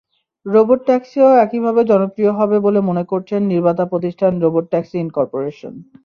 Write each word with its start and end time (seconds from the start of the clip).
Robot 0.45 0.79
ট্যাক্সিও 0.87 1.29
একইভাবে 1.43 1.81
জনপ্রিয় 1.91 2.31
হবে 2.39 2.57
বলে 2.65 2.79
মনে 2.89 3.03
করছে 3.11 3.35
নির্মাতা 3.49 3.83
প্রতিষ্ঠান 3.91 4.31
রোবট 4.43 4.65
ট্যাক্সি 4.71 4.97
ইনকরপোরেশন। 4.99 5.73